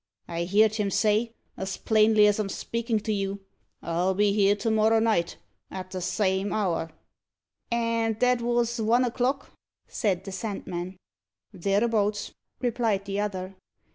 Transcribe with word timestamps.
I 0.27 0.45
heerd 0.45 0.73
him 0.77 0.89
say, 0.89 1.31
as 1.55 1.77
plainly 1.77 2.25
as 2.25 2.39
I'm 2.39 2.47
a 2.47 2.49
speakin' 2.49 3.01
to 3.01 3.13
you 3.13 3.41
'I'll 3.83 4.15
be 4.15 4.33
here 4.33 4.55
to 4.55 4.71
morrow 4.71 4.97
night 4.99 5.37
at 5.69 5.91
the 5.91 6.01
same 6.01 6.51
hour'" 6.51 6.89
"And 7.71 8.19
that 8.19 8.41
wos 8.41 8.79
one 8.81 9.05
o'clock?" 9.05 9.51
said 9.87 10.23
the 10.23 10.31
Sandman. 10.31 10.97
"Thereabouts," 11.53 12.31
replied 12.61 13.05
the 13.05 13.19
other. 13.19 13.55